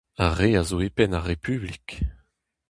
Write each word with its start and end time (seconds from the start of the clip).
Ar 0.25 0.33
re 0.37 0.49
a 0.59 0.63
zo 0.69 0.77
e 0.87 0.89
penn 0.95 1.17
ar 1.17 1.25
Republik. 1.29 1.87